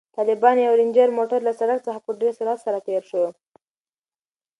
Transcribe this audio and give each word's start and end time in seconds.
د 0.03 0.03
طالبانو 0.17 0.59
یو 0.67 0.73
رنجر 0.81 1.09
موټر 1.19 1.39
له 1.47 1.53
سړک 1.59 1.79
څخه 1.87 1.99
په 2.05 2.11
ډېر 2.21 2.33
سرعت 2.39 2.59
سره 2.65 2.77
تېر 2.87 3.01
شو. 3.09 3.23